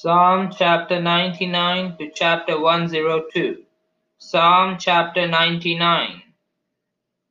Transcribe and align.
Psalm 0.00 0.52
chapter 0.56 1.02
99 1.02 1.96
to 1.98 2.08
chapter 2.14 2.60
102. 2.60 3.64
Psalm 4.18 4.76
chapter 4.78 5.26
99. 5.26 6.22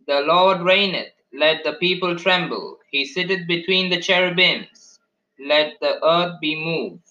The 0.05 0.19
Lord 0.19 0.59
reigneth, 0.59 1.13
let 1.33 1.63
the 1.63 1.75
people 1.75 2.17
tremble. 2.17 2.79
He 2.91 3.05
sitteth 3.05 3.47
between 3.47 3.89
the 3.89 4.01
cherubims, 4.01 4.99
let 5.39 5.79
the 5.79 6.05
earth 6.05 6.41
be 6.41 6.61
moved. 6.61 7.07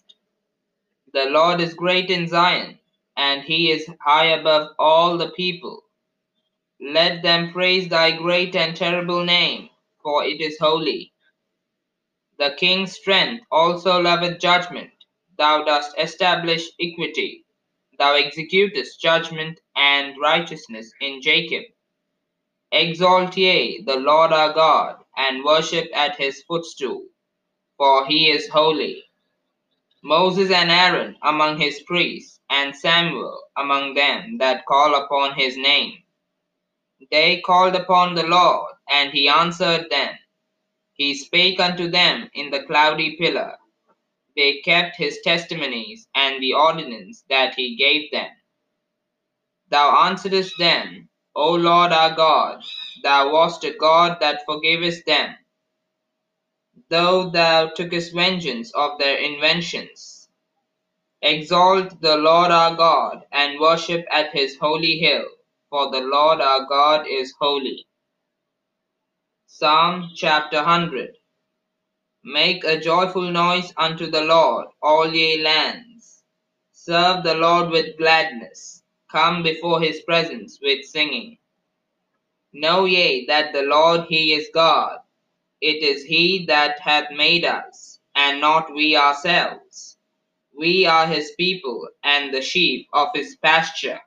The 1.15 1.31
Lord 1.31 1.63
is 1.63 1.73
great 1.73 2.11
in 2.11 2.29
Zion, 2.29 2.79
and 3.17 3.43
he 3.43 3.71
is 3.71 3.91
high 3.99 4.27
above 4.39 4.73
all 4.79 5.17
the 5.17 5.31
people. 5.31 5.85
Let 6.83 7.23
them 7.23 7.51
praise 7.55 7.89
thy 7.89 8.11
great 8.11 8.55
and 8.55 8.77
terrible 8.77 9.25
name, 9.25 9.71
for 10.03 10.23
it 10.23 10.43
is 10.43 10.59
holy. 10.61 11.15
The 12.39 12.55
king's 12.59 12.93
strength 12.93 13.47
also 13.51 13.99
loveth 14.03 14.39
judgment. 14.39 14.91
Thou 15.39 15.65
dost 15.65 15.95
establish 15.99 16.69
equity. 16.81 17.45
Thou 17.99 18.15
executest 18.17 19.01
judgment 19.01 19.61
and 19.77 20.17
righteousness 20.21 20.93
in 21.01 21.23
Jacob. 21.23 21.65
Exalt 22.73 23.37
ye 23.37 23.83
the 23.87 23.97
Lord 23.97 24.33
our 24.33 24.53
God, 24.53 24.97
and 25.17 25.45
worship 25.45 25.89
at 25.95 26.17
his 26.17 26.43
footstool, 26.49 27.05
for 27.79 28.07
he 28.07 28.31
is 28.31 28.49
holy. 28.49 29.05
Moses 30.03 30.51
and 30.51 30.71
Aaron 30.71 31.17
among 31.23 31.59
his 31.59 31.83
priests, 31.85 32.41
and 32.51 32.77
Samuel 32.77 33.43
among 33.57 33.95
them 33.95 34.39
that 34.39 34.67
call 34.67 34.95
upon 34.95 35.35
his 35.35 35.57
name. 35.57 35.99
They 37.11 37.41
called 37.41 37.77
upon 37.77 38.15
the 38.15 38.27
Lord, 38.27 38.75
and 38.91 39.13
he 39.13 39.29
answered 39.29 39.87
them. 39.91 40.15
He 40.95 41.15
spake 41.15 41.61
unto 41.61 41.89
them 41.91 42.31
in 42.35 42.51
the 42.51 42.65
cloudy 42.65 43.17
pillar. 43.19 43.57
They 44.37 44.61
kept 44.65 44.97
his 44.97 45.21
testimonies 45.25 46.07
and 46.15 46.43
the 46.43 46.55
ordinance 46.55 47.25
that 47.31 47.55
he 47.57 47.77
gave 47.77 48.11
them. 48.13 48.31
Thou 49.71 50.11
answeredst 50.11 50.57
them, 50.59 51.09
O 51.35 51.55
Lord 51.55 51.93
our 51.93 52.15
God, 52.15 52.63
thou 53.03 53.33
wast 53.33 53.65
a 53.65 53.73
God 53.73 54.19
that 54.21 54.45
forgavest 54.47 55.05
them, 55.07 55.37
though 56.91 57.31
thou 57.31 57.69
tookest 57.69 58.15
vengeance 58.15 58.73
of 58.75 58.99
their 58.99 59.19
inventions. 59.19 60.29
Exalt 61.23 62.01
the 62.03 62.17
Lord 62.17 62.51
our 62.53 62.77
God, 62.77 63.25
and 63.33 63.61
worship 63.61 64.07
at 64.13 64.33
his 64.33 64.59
holy 64.59 64.99
hill, 64.99 65.27
for 65.71 65.91
the 65.91 66.01
Lord 66.01 66.41
our 66.41 66.67
God 66.67 67.07
is 67.09 67.35
holy. 67.41 67.87
Psalm 69.47 70.11
chapter 70.15 70.59
100 70.59 71.17
Make 72.27 72.65
a 72.65 72.81
joyful 72.81 73.31
noise 73.31 73.73
unto 73.79 74.11
the 74.11 74.23
Lord, 74.23 74.67
all 74.83 75.15
ye 75.15 75.43
lands. 75.43 76.25
Serve 76.73 77.23
the 77.25 77.37
Lord 77.37 77.71
with 77.71 77.99
gladness. 77.99 78.83
Come 79.13 79.45
before 79.45 79.81
his 79.81 80.03
presence 80.03 80.59
with 80.61 80.85
singing. 80.87 81.39
Know 82.53 82.87
ye 82.87 83.27
that 83.27 83.53
the 83.53 83.63
Lord 83.63 84.07
he 84.09 84.35
is 84.35 84.51
God. 84.55 84.99
It 85.61 85.83
is 85.83 86.05
he 86.05 86.47
that 86.47 86.81
hath 86.81 87.11
made 87.13 87.45
us, 87.45 88.01
and 88.17 88.41
not 88.41 88.75
we 88.75 88.97
ourselves. 88.97 89.97
We 90.59 90.87
are 90.87 91.07
his 91.07 91.33
people, 91.39 91.89
and 92.05 92.35
the 92.35 92.43
sheep 92.43 92.89
of 92.93 93.09
his 93.15 93.37
pasture. 93.37 94.01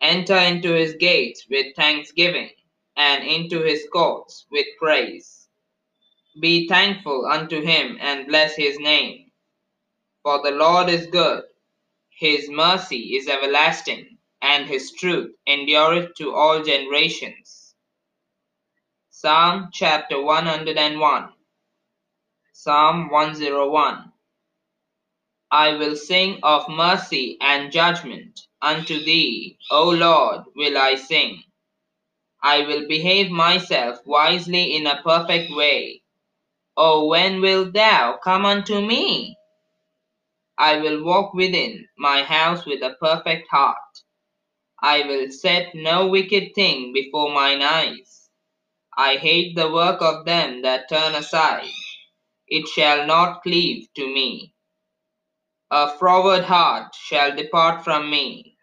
Enter 0.00 0.36
into 0.36 0.74
his 0.74 0.94
gates 0.94 1.46
with 1.50 1.76
thanksgiving, 1.76 2.50
and 2.96 3.24
into 3.24 3.62
his 3.62 3.86
courts 3.92 4.46
with 4.50 4.66
praise. 4.78 5.37
Be 6.40 6.68
thankful 6.68 7.26
unto 7.26 7.60
him 7.60 7.98
and 8.00 8.26
bless 8.26 8.54
his 8.54 8.78
name. 8.78 9.30
For 10.22 10.42
the 10.42 10.52
Lord 10.52 10.88
is 10.88 11.06
good, 11.06 11.44
his 12.10 12.48
mercy 12.50 13.16
is 13.16 13.28
everlasting, 13.28 14.18
and 14.42 14.66
his 14.66 14.92
truth 14.92 15.34
endureth 15.46 16.14
to 16.16 16.34
all 16.34 16.62
generations. 16.62 17.74
Psalm 19.10 19.70
chapter 19.72 20.22
101. 20.22 21.30
Psalm 22.52 23.10
101. 23.10 24.12
I 25.50 25.72
will 25.74 25.96
sing 25.96 26.40
of 26.42 26.68
mercy 26.68 27.38
and 27.40 27.72
judgment. 27.72 28.40
Unto 28.60 29.02
thee, 29.02 29.58
O 29.70 29.90
Lord, 29.90 30.44
will 30.56 30.76
I 30.76 30.96
sing. 30.96 31.42
I 32.42 32.60
will 32.66 32.86
behave 32.88 33.30
myself 33.30 33.98
wisely 34.04 34.76
in 34.76 34.86
a 34.86 35.02
perfect 35.02 35.50
way. 35.52 36.02
Oh, 36.80 37.08
when 37.08 37.42
wilt 37.42 37.74
thou 37.74 38.18
come 38.24 38.46
unto 38.46 38.80
me? 38.80 39.36
I 40.58 40.78
will 40.78 41.04
walk 41.04 41.34
within 41.34 41.88
my 41.98 42.22
house 42.22 42.66
with 42.66 42.82
a 42.84 42.94
perfect 43.00 43.48
heart. 43.50 43.76
I 44.82 45.02
will 45.02 45.30
set 45.32 45.74
no 45.74 46.06
wicked 46.08 46.54
thing 46.54 46.92
before 46.94 47.34
mine 47.34 47.62
eyes. 47.62 48.30
I 48.96 49.16
hate 49.16 49.56
the 49.56 49.72
work 49.72 50.02
of 50.02 50.24
them 50.24 50.62
that 50.62 50.88
turn 50.88 51.16
aside. 51.16 51.70
It 52.48 52.68
shall 52.68 53.06
not 53.06 53.42
cleave 53.42 53.88
to 53.96 54.06
me. 54.06 54.54
A 55.70 55.90
froward 55.98 56.44
heart 56.44 56.94
shall 56.94 57.36
depart 57.36 57.84
from 57.84 58.10
me. 58.10 58.56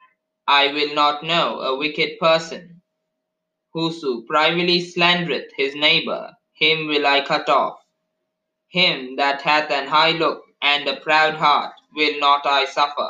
I 0.47 0.74
will 0.74 0.96
not 0.96 1.24
know 1.24 1.62
a 1.62 1.78
wicked 1.78 2.20
person. 2.20 2.82
Whoso 3.74 4.24
privily 4.24 4.82
slandereth 4.82 5.52
his 5.58 5.76
neighbor, 5.76 6.34
him 6.56 6.88
will 6.88 7.08
I 7.08 7.22
cut 7.26 7.50
off. 7.50 7.80
Him 8.75 9.16
that 9.18 9.41
hath 9.41 9.72
an 9.72 9.88
high 9.88 10.12
look 10.12 10.44
and 10.62 10.88
a 10.90 11.00
proud 11.00 11.36
heart 11.36 11.74
will 11.96 12.19
not 12.19 12.46
I 12.46 12.66
suffer. 12.66 13.09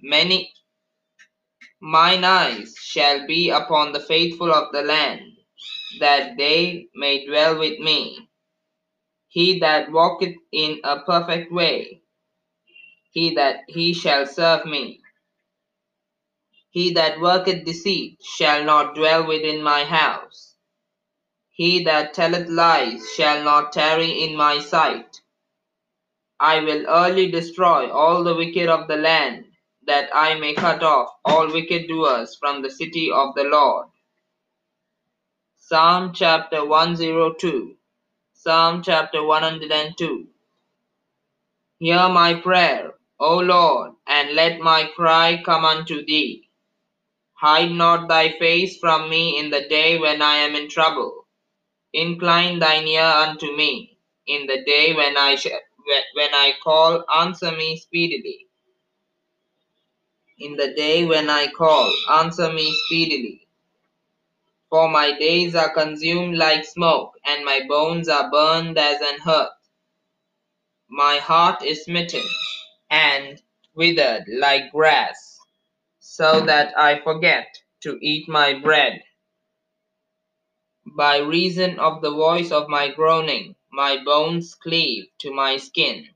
Many 0.00 0.52
mine 1.80 2.24
eyes 2.24 2.74
shall 2.80 3.26
be 3.26 3.50
upon 3.50 3.92
the 3.92 4.00
faithful 4.00 4.52
of 4.52 4.72
the 4.72 4.82
land, 4.82 5.22
that 6.00 6.36
they 6.38 6.86
may 6.94 7.26
dwell 7.26 7.58
with 7.58 7.80
me. 7.80 8.28
He 9.28 9.58
that 9.60 9.90
walketh 9.92 10.36
in 10.52 10.80
a 10.84 11.00
perfect 11.00 11.52
way, 11.52 12.02
he 13.12 13.34
that 13.34 13.62
he 13.68 13.94
shall 13.94 14.26
serve 14.26 14.64
me. 14.66 15.00
He 16.70 16.92
that 16.94 17.20
worketh 17.20 17.64
deceit 17.64 18.18
shall 18.22 18.64
not 18.64 18.94
dwell 18.94 19.26
within 19.26 19.62
my 19.62 19.84
house. 19.84 20.47
He 21.58 21.84
that 21.84 22.14
telleth 22.14 22.48
lies 22.48 23.12
shall 23.16 23.44
not 23.44 23.72
tarry 23.72 24.24
in 24.24 24.36
my 24.38 24.60
sight. 24.60 25.20
I 26.40 26.60
will 26.60 26.86
early 26.88 27.30
destroy 27.30 27.90
all 27.90 28.24
the 28.24 28.34
wicked 28.36 28.68
of 28.68 28.88
the 28.88 28.96
land, 28.96 29.46
that 29.86 30.10
I 30.14 30.36
may 30.38 30.54
cut 30.54 30.82
off 30.84 31.10
all 31.24 31.52
wicked 31.52 31.88
doers 31.88 32.36
from 32.40 32.62
the 32.62 32.70
city 32.70 33.10
of 33.12 33.34
the 33.36 33.44
Lord. 33.44 33.88
Psalm 35.58 36.12
chapter 36.14 36.64
102. 36.66 37.76
Psalm 38.34 38.82
chapter 38.82 39.24
102. 39.24 40.28
Hear 41.80 42.08
my 42.10 42.34
prayer, 42.40 42.94
O 43.20 43.38
Lord, 43.38 43.92
and 44.06 44.34
let 44.34 44.60
my 44.60 44.90
cry 44.96 45.42
come 45.44 45.64
unto 45.64 46.06
thee. 46.06 46.48
Hide 47.34 47.72
not 47.72 48.08
thy 48.08 48.38
face 48.38 48.78
from 48.78 49.10
me 49.10 49.38
in 49.38 49.50
the 49.50 49.68
day 49.68 49.98
when 49.98 50.22
I 50.22 50.36
am 50.36 50.56
in 50.56 50.68
trouble. 50.70 51.17
Incline 52.04 52.60
thine 52.60 52.86
ear 52.88 53.02
unto 53.26 53.48
me 53.56 53.98
in 54.26 54.46
the 54.46 54.62
day 54.64 54.94
when 54.94 55.16
I 55.16 55.34
shall 55.36 55.60
when 56.14 56.34
I 56.34 56.52
call, 56.62 57.04
answer 57.22 57.50
me 57.52 57.76
speedily. 57.78 58.46
In 60.38 60.56
the 60.56 60.74
day 60.74 61.06
when 61.06 61.30
I 61.30 61.48
call, 61.48 61.92
answer 62.10 62.52
me 62.52 62.72
speedily. 62.86 63.48
For 64.70 64.88
my 64.88 65.18
days 65.18 65.54
are 65.54 65.72
consumed 65.74 66.36
like 66.36 66.64
smoke, 66.64 67.14
and 67.26 67.44
my 67.44 67.60
bones 67.68 68.08
are 68.08 68.30
burned 68.30 68.78
as 68.78 69.00
an 69.00 69.20
hearth. 69.20 69.50
My 70.90 71.18
heart 71.18 71.62
is 71.64 71.84
smitten 71.84 72.26
and 72.90 73.40
withered 73.74 74.24
like 74.28 74.72
grass, 74.72 75.38
so 76.00 76.40
that 76.46 76.78
I 76.78 77.00
forget 77.02 77.48
to 77.82 77.98
eat 78.02 78.28
my 78.28 78.54
bread. 78.60 79.00
By 80.96 81.18
reason 81.18 81.78
of 81.78 82.02
the 82.02 82.10
voice 82.10 82.50
of 82.50 82.68
my 82.68 82.88
groaning, 82.88 83.56
my 83.70 84.02
bones 84.02 84.54
cleave 84.54 85.06
to 85.18 85.32
my 85.32 85.56
skin. 85.56 86.14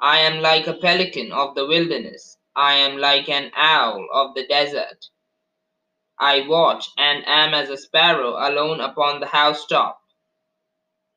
I 0.00 0.18
am 0.20 0.40
like 0.40 0.66
a 0.66 0.74
pelican 0.74 1.32
of 1.32 1.54
the 1.54 1.66
wilderness. 1.66 2.38
I 2.54 2.74
am 2.74 2.98
like 2.98 3.28
an 3.28 3.50
owl 3.56 4.06
of 4.12 4.34
the 4.34 4.46
desert. 4.46 5.06
I 6.18 6.42
watch 6.46 6.86
and 6.96 7.26
am 7.26 7.54
as 7.54 7.68
a 7.70 7.76
sparrow 7.76 8.36
alone 8.36 8.80
upon 8.80 9.20
the 9.20 9.26
housetop. 9.26 10.00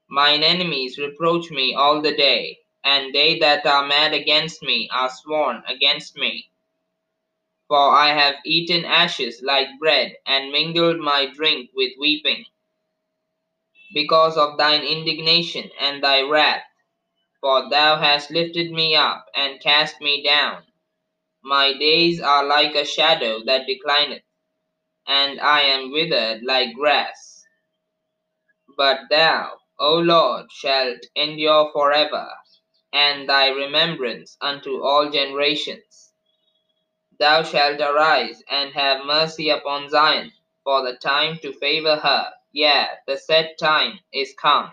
Mine 0.09 0.43
enemies 0.43 0.97
reproach 0.97 1.51
me 1.51 1.75
all 1.75 2.01
the 2.01 2.15
day, 2.15 2.59
and 2.83 3.13
they 3.13 3.39
that 3.39 3.65
are 3.65 3.85
mad 3.87 4.13
against 4.13 4.63
me 4.63 4.89
are 4.91 5.09
sworn 5.09 5.63
against 5.67 6.15
me. 6.15 6.49
For 7.67 7.77
I 7.95 8.09
have 8.09 8.35
eaten 8.45 8.85
ashes 8.85 9.41
like 9.43 9.67
bread, 9.79 10.17
and 10.25 10.51
mingled 10.51 10.99
my 10.99 11.27
drink 11.27 11.71
with 11.75 11.93
weeping. 11.99 12.45
Because 13.93 14.37
of 14.37 14.57
thine 14.57 14.83
indignation 14.83 15.71
and 15.79 16.03
thy 16.03 16.21
wrath, 16.21 16.63
For 17.41 17.69
thou 17.69 17.97
hast 17.97 18.31
lifted 18.31 18.71
me 18.71 18.95
up 18.95 19.27
and 19.35 19.61
cast 19.61 20.01
me 20.01 20.23
down. 20.23 20.63
My 21.43 21.73
days 21.73 22.21
are 22.21 22.45
like 22.45 22.75
a 22.75 22.85
shadow 22.85 23.43
that 23.45 23.67
declineth, 23.67 24.23
and 25.07 25.39
I 25.41 25.61
am 25.61 25.91
withered 25.91 26.43
like 26.43 26.75
grass. 26.75 27.45
But 28.77 29.01
thou, 29.09 29.59
O 29.79 29.95
Lord, 29.99 30.51
shalt 30.51 30.99
endure 31.15 31.71
forever, 31.73 32.29
and 32.93 33.29
thy 33.29 33.49
remembrance 33.49 34.37
unto 34.41 34.83
all 34.83 35.09
generations. 35.11 35.84
Thou 37.19 37.43
shalt 37.43 37.79
arise 37.81 38.43
and 38.49 38.73
have 38.73 39.05
mercy 39.05 39.49
upon 39.49 39.89
Zion, 39.89 40.31
for 40.63 40.83
the 40.83 40.97
time 40.97 41.37
to 41.43 41.53
favor 41.53 41.95
her, 41.97 42.33
yea, 42.51 42.87
the 43.07 43.17
set 43.17 43.57
time 43.59 43.99
is 44.13 44.33
come. 44.41 44.71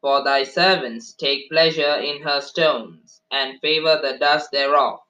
For 0.00 0.24
thy 0.24 0.44
servants 0.44 1.14
take 1.14 1.50
pleasure 1.50 1.96
in 1.96 2.22
her 2.22 2.40
stones, 2.40 3.22
and 3.30 3.60
favor 3.60 4.00
the 4.02 4.18
dust 4.18 4.50
thereof. 4.52 5.00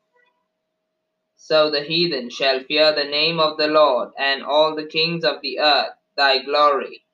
So 1.37 1.71
the 1.71 1.83
heathen 1.83 2.31
shall 2.31 2.61
fear 2.61 2.93
the 2.93 3.05
name 3.05 3.41
of 3.41 3.59
the 3.59 3.69
Lord, 3.69 4.11
and 4.19 4.43
all 4.45 4.75
the 4.77 4.87
kings 4.87 5.25
of 5.25 5.41
the 5.43 5.61
earth 5.61 5.95
thy 6.17 6.39
glory. 6.43 7.05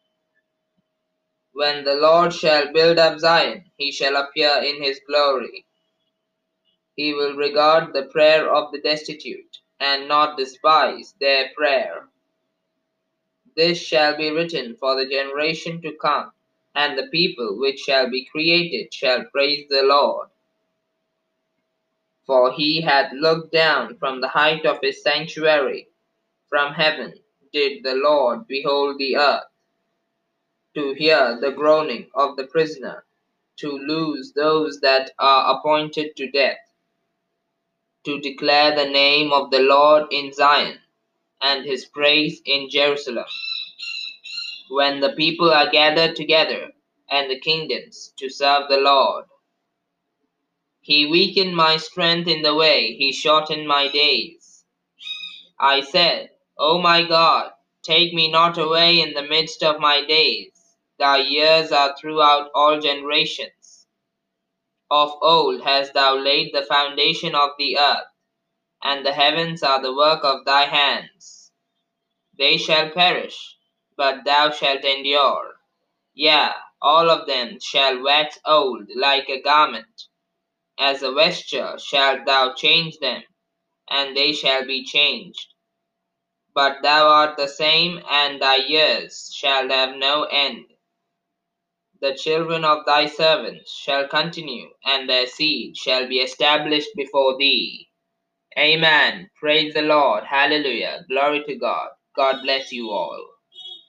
When 1.52 1.84
the 1.84 1.96
Lord 1.96 2.32
shall 2.34 2.72
build 2.72 2.98
up 2.98 3.18
Zion, 3.20 3.70
he 3.76 3.92
shall 3.92 4.16
appear 4.16 4.62
in 4.62 4.82
his 4.82 5.00
glory. 5.06 5.66
He 6.96 7.14
will 7.14 7.36
regard 7.36 7.92
the 7.92 8.04
prayer 8.04 8.52
of 8.52 8.72
the 8.72 8.80
destitute, 8.80 9.58
and 9.80 10.08
not 10.08 10.36
despise 10.38 11.14
their 11.20 11.50
prayer. 11.56 12.08
This 13.56 13.78
shall 13.78 14.16
be 14.16 14.30
written 14.30 14.76
for 14.76 14.96
the 14.96 15.08
generation 15.08 15.82
to 15.82 15.92
come 16.00 16.32
and 16.74 16.98
the 16.98 17.06
people 17.08 17.58
which 17.58 17.78
shall 17.80 18.10
be 18.10 18.24
created 18.24 18.92
shall 18.92 19.24
praise 19.32 19.66
the 19.68 19.82
Lord. 19.82 20.28
For 22.26 22.52
he 22.52 22.80
hath 22.80 23.12
looked 23.12 23.52
down 23.52 23.96
from 23.98 24.20
the 24.20 24.28
height 24.28 24.66
of 24.66 24.78
his 24.82 25.02
sanctuary, 25.02 25.88
from 26.48 26.72
heaven 26.72 27.14
did 27.52 27.84
the 27.84 27.94
Lord 27.94 28.46
behold 28.48 28.98
the 28.98 29.16
earth, 29.16 29.44
to 30.74 30.94
hear 30.94 31.38
the 31.40 31.52
groaning 31.52 32.08
of 32.14 32.36
the 32.36 32.46
prisoner, 32.46 33.04
to 33.58 33.70
loose 33.70 34.32
those 34.32 34.80
that 34.80 35.12
are 35.18 35.56
appointed 35.56 36.16
to 36.16 36.30
death, 36.30 36.58
to 38.04 38.20
declare 38.20 38.74
the 38.76 38.90
name 38.90 39.32
of 39.32 39.50
the 39.50 39.60
Lord 39.60 40.04
in 40.12 40.32
Zion, 40.32 40.78
and 41.42 41.64
his 41.64 41.86
praise 41.86 42.42
in 42.46 42.70
Jerusalem 42.70 43.26
when 44.70 45.00
the 45.00 45.12
people 45.12 45.50
are 45.52 45.70
gathered 45.70 46.16
together, 46.16 46.72
and 47.10 47.30
the 47.30 47.40
kingdoms 47.40 48.12
to 48.18 48.30
serve 48.30 48.68
the 48.68 48.78
Lord. 48.78 49.26
He 50.80 51.06
weakened 51.06 51.56
my 51.56 51.76
strength 51.78 52.28
in 52.28 52.42
the 52.42 52.54
way, 52.54 52.94
he 52.98 53.12
shortened 53.12 53.68
my 53.68 53.88
days. 53.88 54.64
I 55.60 55.82
said, 55.82 56.30
O 56.58 56.80
my 56.80 57.04
God, 57.04 57.52
take 57.82 58.14
me 58.14 58.30
not 58.30 58.58
away 58.58 59.00
in 59.00 59.14
the 59.14 59.22
midst 59.22 59.62
of 59.62 59.80
my 59.80 60.04
days. 60.06 60.52
Thy 60.98 61.18
years 61.18 61.72
are 61.72 61.96
throughout 62.00 62.50
all 62.54 62.80
generations. 62.80 63.63
Of 64.90 65.12
old 65.22 65.62
hast 65.62 65.94
thou 65.94 66.16
laid 66.16 66.52
the 66.54 66.62
foundation 66.64 67.34
of 67.34 67.50
the 67.58 67.78
earth, 67.78 68.06
and 68.82 69.04
the 69.04 69.12
heavens 69.12 69.62
are 69.62 69.80
the 69.80 69.94
work 69.94 70.24
of 70.24 70.44
thy 70.44 70.64
hands. 70.64 71.52
They 72.38 72.58
shall 72.58 72.90
perish, 72.90 73.56
but 73.96 74.24
thou 74.24 74.50
shalt 74.50 74.84
endure. 74.84 75.56
Yea, 76.14 76.50
all 76.82 77.10
of 77.10 77.26
them 77.26 77.58
shall 77.60 78.02
wax 78.02 78.38
old 78.44 78.88
like 78.94 79.28
a 79.30 79.40
garment. 79.40 80.04
As 80.78 81.02
a 81.02 81.12
vesture 81.12 81.78
shalt 81.78 82.26
thou 82.26 82.52
change 82.52 82.98
them, 82.98 83.22
and 83.88 84.16
they 84.16 84.32
shall 84.34 84.66
be 84.66 84.84
changed. 84.84 85.46
But 86.54 86.82
thou 86.82 87.08
art 87.08 87.36
the 87.38 87.48
same, 87.48 88.02
and 88.10 88.42
thy 88.42 88.56
years 88.56 89.32
shall 89.34 89.68
have 89.70 89.96
no 89.96 90.24
end. 90.24 90.73
The 92.00 92.14
children 92.14 92.64
of 92.64 92.86
thy 92.86 93.06
servants 93.06 93.72
shall 93.72 94.08
continue, 94.08 94.68
and 94.84 95.08
their 95.08 95.26
seed 95.26 95.76
shall 95.76 96.08
be 96.08 96.18
established 96.18 96.90
before 96.96 97.38
thee. 97.38 97.88
Amen. 98.58 99.30
Praise 99.40 99.74
the 99.74 99.82
Lord. 99.82 100.24
Hallelujah. 100.24 101.04
Glory 101.08 101.44
to 101.46 101.56
God. 101.56 101.90
God 102.16 102.42
bless 102.44 102.72
you 102.72 102.90
all. 102.90 103.33